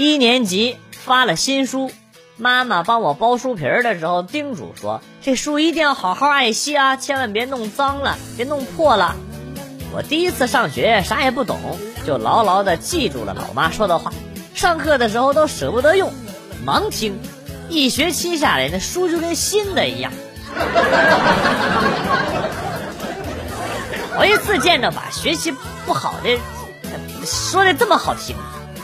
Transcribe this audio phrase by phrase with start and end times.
[0.00, 1.92] 一年级发了新书，
[2.38, 9.14] 妈妈帮我包书皮儿的时候叮嘱说：“这书一定要好好爱惜啊，千万别弄脏了，别弄破了。”
[9.92, 11.58] 我第一次上学，啥也不懂，
[12.06, 14.10] 就牢牢的记住了老妈说的话。
[14.54, 16.10] 上课的时候都舍不得用，
[16.66, 17.18] 盲听，
[17.68, 20.10] 一学期下来，那书就跟新的一样。
[24.16, 25.52] 头一次见着把学习
[25.84, 26.38] 不好的
[27.22, 28.34] 说的这么好听。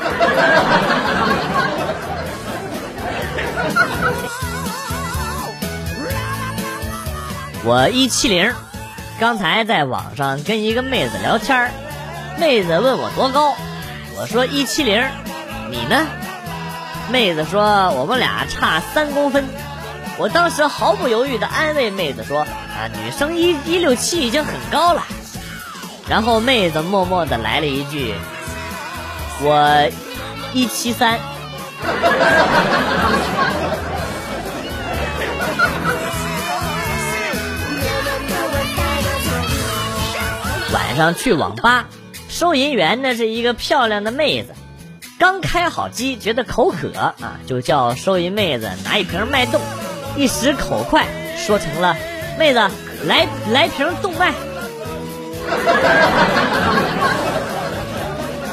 [7.62, 8.54] 我一七零，
[9.18, 11.70] 刚才在网上跟一个妹子聊天
[12.38, 13.54] 妹子问我多高，
[14.16, 15.06] 我说一七零，
[15.70, 16.06] 你呢？
[17.10, 19.44] 妹子说我们俩差三公分，
[20.16, 25.04] 我当时毫不犹豫的安慰妹子说啊，女生一一六七已经很高了。
[26.08, 28.14] 然后妹子默默的来了一句，
[29.42, 29.90] 我
[30.52, 31.18] 一七三。
[40.72, 41.86] 晚上去网吧，
[42.28, 44.54] 收银员呢是一个漂亮的妹子，
[45.18, 49.60] 刚开好机，觉得口渴啊，就叫收银妹子拿一瓶脉动，
[50.16, 51.96] 一时口快说成了
[52.38, 52.70] 妹子
[53.06, 54.32] 来来瓶动脉，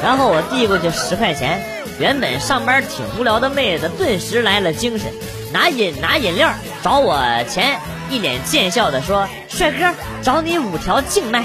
[0.02, 1.60] 然后我递过去十块钱，
[1.98, 5.12] 原本上班挺无聊的妹子顿时来了精神，
[5.52, 6.50] 拿饮拿饮料
[6.82, 9.92] 找我钱，一脸贱笑的说：“帅哥，
[10.22, 11.44] 找你五条静脉。”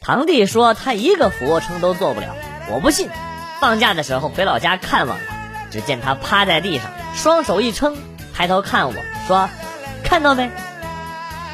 [0.00, 2.36] 堂弟说他一个俯卧撑都做不了，
[2.70, 3.08] 我不信。
[3.60, 5.34] 放假的时候回老家看望他，
[5.72, 7.96] 只见他趴在地上，双手一撑，
[8.36, 8.94] 抬头看我
[9.26, 9.48] 说
[10.04, 10.50] ：“看到没？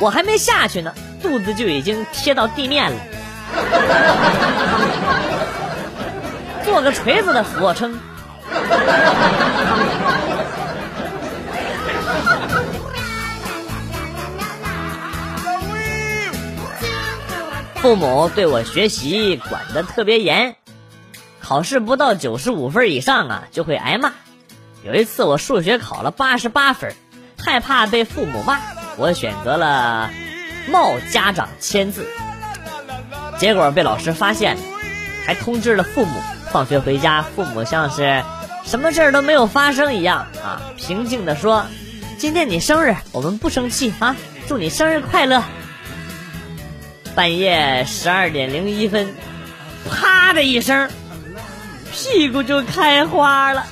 [0.00, 2.98] 我还没下去呢，肚子就已经贴到地面了。
[6.66, 7.97] 做个锤子的俯卧撑。”
[17.76, 20.56] 父母对我学习管得特别严，
[21.41, 24.12] 考试不到九十五分以上啊就会挨骂。
[24.84, 26.94] 有一次我数学考了八十八分，
[27.38, 28.59] 害怕被父母骂，
[28.97, 30.10] 我选择了
[30.69, 32.06] 冒家长签字，
[33.38, 34.62] 结果被老师发现了，
[35.25, 36.21] 还通知了父母。
[36.50, 38.22] 放学回家，父母像是。
[38.65, 40.62] 什么事儿都没有发生一样啊！
[40.76, 41.66] 平静的说
[42.16, 44.15] ：“今天你生日，我们不生气啊！
[44.47, 45.42] 祝你生日快乐。”
[47.16, 49.12] 半夜十二点零一分，
[49.91, 50.88] 啪的一声，
[51.92, 53.64] 屁股就开花了。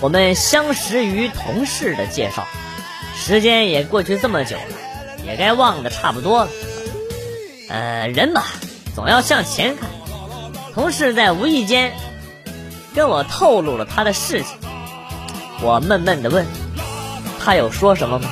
[0.00, 2.44] 我们相识于同事的介绍，
[3.16, 4.62] 时间也过去这么久了。
[5.24, 6.50] 也该忘得差不多了。
[7.68, 8.42] 呃，人嘛，
[8.96, 9.88] 总要向前看。
[10.74, 11.92] 同事在无意间
[12.92, 14.58] 跟我透露了他的事情，
[15.60, 16.44] 我闷闷的问
[17.44, 18.30] ：“他有说什么吗？”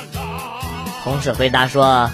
[1.03, 2.11] 同事回答说：“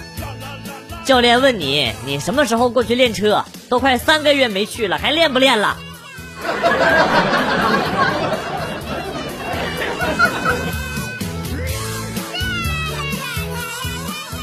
[1.05, 3.45] 教练问你，你什么时候过去练车？
[3.69, 5.77] 都快三个月没去了，还练不练了？”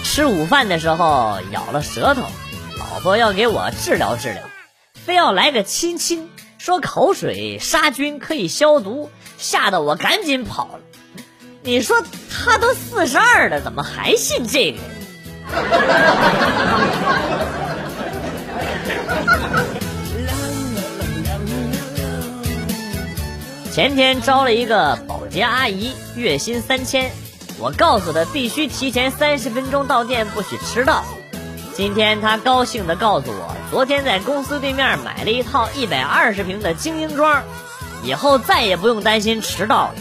[0.04, 2.22] 吃午饭的时候咬了舌头，
[2.78, 4.42] 老婆要给我治疗治疗，
[4.92, 10.83] 非要来个亲亲，说口水杀菌可以消毒，吓得我赶紧跑了。
[11.66, 11.96] 你说
[12.30, 14.78] 他都四十二了，怎么还信这个？
[23.72, 27.10] 前天招了一个保洁阿姨，月薪三千。
[27.58, 31.02] 我告诉她必须提前三十分钟到店，不许迟到。
[31.72, 37.42] 今天她高兴地告诉我，昨天在公司对面买了一套一百二十平的精英装，
[38.02, 39.94] 以后再也不用担心迟到了。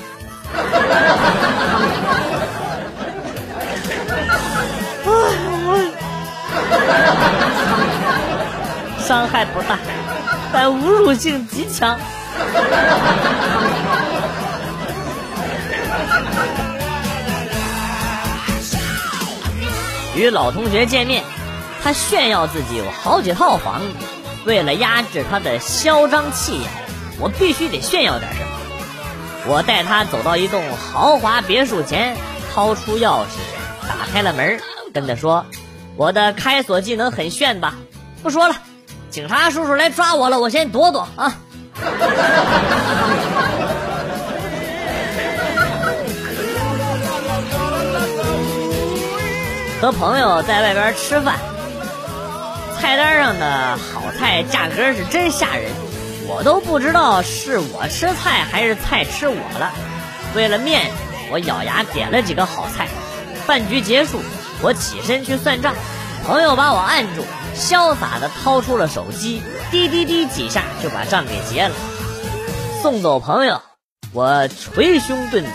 [9.06, 9.78] 伤害不大，
[10.54, 12.00] 但侮辱性极强。
[20.16, 21.24] 与老同学见面，
[21.84, 23.88] 他炫耀自己有好几套房子。
[24.46, 26.70] 为了压制他的嚣张气焰，
[27.20, 28.46] 我必须得炫耀点什么。
[29.46, 32.16] 我带他走到一栋豪华别墅前，
[32.54, 34.60] 掏出钥匙打开了门，
[34.94, 35.46] 跟他说
[35.98, 37.76] ：“我的开锁技能很炫吧？
[38.22, 38.56] 不说了，
[39.10, 41.36] 警察叔叔来抓我了，我先躲躲啊。”
[49.82, 51.36] 和朋友在外边吃饭，
[52.80, 55.70] 菜单上的好菜价格是真吓人，
[56.28, 59.72] 我都不知道是我吃菜还是菜吃我了。
[60.36, 60.94] 为了面子，
[61.32, 62.88] 我咬牙点了几个好菜。
[63.46, 64.22] 饭局结束，
[64.62, 65.76] 我起身去算账，
[66.26, 67.24] 朋友把我按住，
[67.56, 71.76] 潇洒的掏出了手机，滴滴滴几下就把账给结了。
[72.82, 73.62] 送走朋友，
[74.14, 75.52] 我捶胸顿足，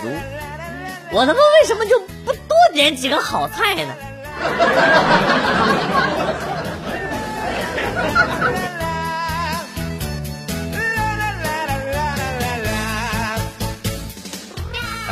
[1.11, 3.93] 我他妈为什么就不多点几个好菜呢？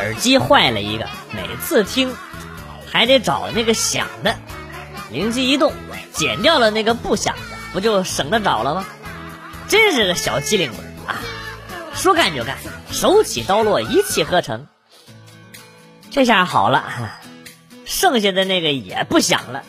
[0.07, 2.15] 耳机坏了一个，每次听
[2.89, 4.33] 还得找那个响的。
[5.11, 5.73] 灵机一动，
[6.13, 8.85] 剪掉了那个不响的，不就省得找了吗？
[9.67, 11.19] 真是个小机灵鬼啊！
[11.93, 12.55] 说干就干，
[12.89, 14.65] 手起刀落，一气呵成。
[16.09, 16.85] 这下好了。
[17.83, 19.63] 剩下的那个也不响了。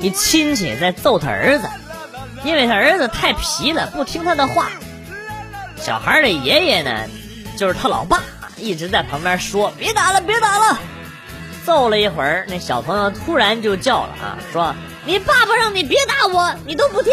[0.00, 1.68] 一亲戚在揍他儿子，
[2.42, 4.70] 因为他儿子太皮了，不听他的话。
[5.76, 6.90] 小孩的爷爷呢，
[7.56, 8.22] 就是他老爸，
[8.56, 10.78] 一直在旁边说：“别打了，别打了。”
[11.64, 14.74] 揍了一会儿，那小朋友突然就叫了啊，说
[15.04, 17.12] ：“你爸爸让你别打我，你都不听。”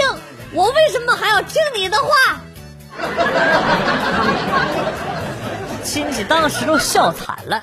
[0.53, 2.39] 我为什么还要听你的话？
[5.83, 7.61] 亲戚当时都笑惨了。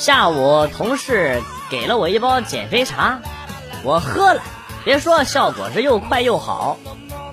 [0.00, 3.20] 下午同事给了我一包减肥茶，
[3.82, 4.40] 我喝了，
[4.82, 6.78] 别说效果是又快又好，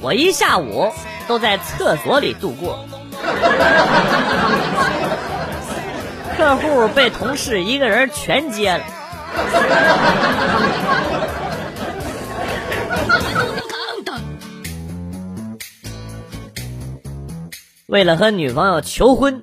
[0.02, 0.92] 我一下午
[1.30, 2.86] 都在厕所里度过。
[6.36, 8.84] 客户被同事一个人全接了。
[17.86, 19.42] 为了和女朋友求婚，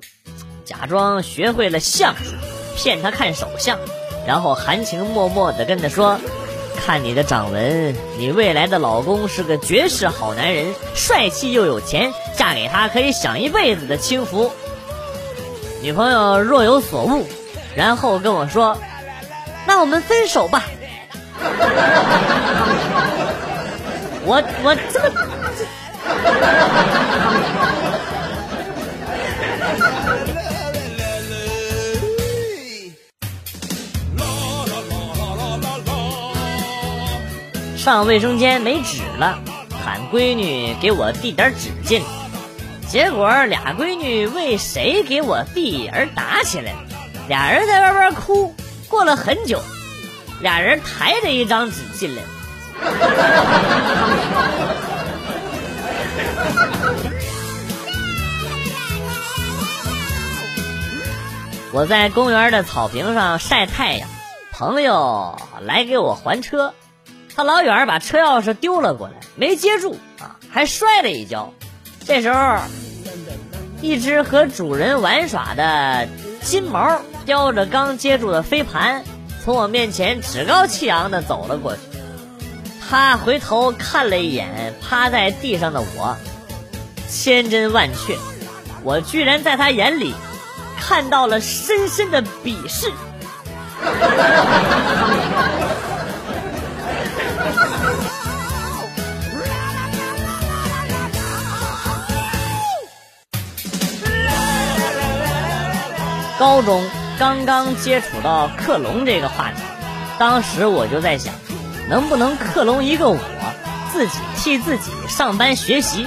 [0.63, 2.35] 假装学会了相术，
[2.75, 3.79] 骗他看手相，
[4.27, 6.19] 然后含情脉脉的跟他说
[6.85, 14.51] ：“看你的掌纹，你未来的老公是个绝世好男人，帅气又有钱，嫁给他可以享一辈子的清福。”
[15.81, 17.25] 女朋友若有所悟，
[17.75, 18.77] 然后跟我说
[19.67, 20.63] ：“那我们分手吧。”
[24.27, 25.21] 我我这么
[37.85, 39.37] 上卫生间没纸了，
[39.85, 42.01] 喊闺女给我递点纸巾。
[42.87, 46.79] 结果俩闺女为谁给我递而打起来了，
[47.27, 48.55] 俩人在外边哭。
[48.89, 49.61] 过了很久，
[50.41, 52.29] 俩人抬着一张纸进来了。
[61.71, 64.09] 我在公园的草坪上晒太阳，
[64.51, 66.73] 朋友来给我还车，
[67.35, 71.53] 他老远把车钥匙丢了过来，没接住啊，还摔了一跤。
[72.05, 72.57] 这时候，
[73.81, 76.07] 一只和主人玩耍的
[76.41, 79.03] 金毛叼着刚接住的飞盘，
[79.43, 81.81] 从我面前趾高气扬的走了过去。
[82.87, 86.15] 他回头看了一眼趴在地上的我，
[87.09, 88.17] 千真万确，
[88.83, 90.13] 我居然在他眼里
[90.79, 92.91] 看到了深深的鄙视。
[106.45, 106.83] 高中
[107.17, 109.63] 刚刚接触到克隆这个话题，
[110.19, 111.33] 当时我就在想，
[111.89, 113.17] 能不能克隆一个我，
[113.91, 116.05] 自己替自己上班学习？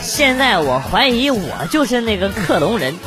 [0.00, 2.94] 现在我怀疑我就是那个克隆人。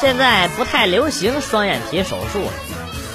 [0.00, 2.52] 现在不太流行双眼皮手术了。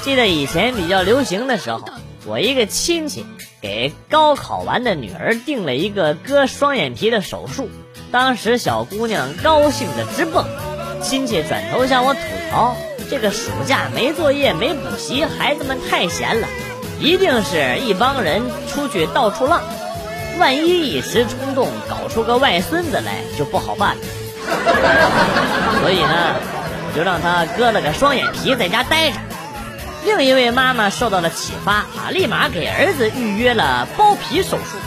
[0.01, 1.81] 记得以前比较流行的时候，
[2.25, 3.25] 我一个亲戚
[3.61, 7.69] 给高考完的女儿定了一个割双眼皮的手术，
[8.11, 10.45] 当时小姑娘高兴的直蹦。
[11.01, 12.19] 亲戚转头向我吐
[12.51, 12.75] 槽
[13.09, 16.47] ：“这个暑假没作业没补习，孩子们太闲了，
[16.99, 19.61] 一定是一帮人出去到处浪，
[20.37, 24.01] 万一一时冲动搞出个外孙子来就不好办了。”
[25.81, 26.35] 所以呢。
[26.91, 29.17] 我就让他割了个双眼皮，在家待着。
[30.17, 34.77] 另一位妈妈受到了启发啊，立马给儿子预约了包皮手术。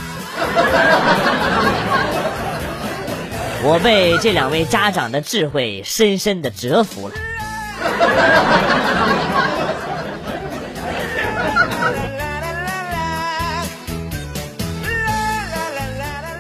[3.63, 7.15] 我被这两位家长的智慧深深的折服了。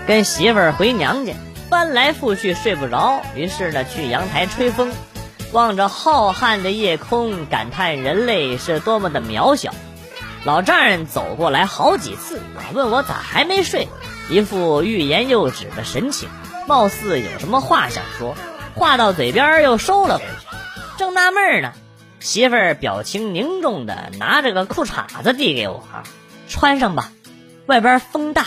[0.06, 1.32] 跟媳妇儿回娘家，
[1.70, 4.90] 翻来覆去睡不着，于是呢去阳台吹风。
[5.52, 9.74] 望着浩瀚的夜空，感叹人类是多么的渺小。
[10.44, 12.40] 老丈人走过来好几次，
[12.72, 13.88] 问我咋还没睡，
[14.28, 16.28] 一副欲言又止的神情，
[16.66, 18.34] 貌似有什么话想说，
[18.74, 20.46] 话到嘴边又收了回去。
[20.96, 21.72] 正纳闷呢，
[22.18, 25.84] 媳妇儿表情凝重的拿着个裤衩子递给我，
[26.48, 27.12] 穿上吧，
[27.66, 28.46] 外边风大。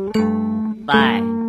[0.91, 1.40] 拜。